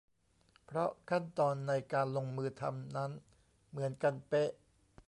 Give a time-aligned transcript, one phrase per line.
[0.65, 3.11] เพราะขั้นตอนในการลงมือทำนั้น
[3.69, 4.49] เหมือนกันเป๊ะ